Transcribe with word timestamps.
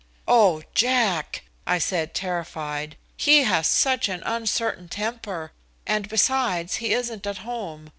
"Oh, 0.27 0.63
Jack," 0.73 1.43
I 1.67 1.77
said 1.77 2.15
terrified, 2.15 2.97
"he 3.15 3.43
has 3.43 3.67
such 3.67 4.09
an 4.09 4.23
uncertain 4.25 4.89
temper, 4.89 5.51
and, 5.85 6.09
besides, 6.09 6.77
he 6.77 6.91
isn't 6.91 7.27
at 7.27 7.37
home. 7.45 7.89